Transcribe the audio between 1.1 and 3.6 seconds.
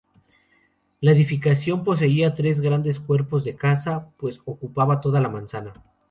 edificación poseía tres grandes cuerpos de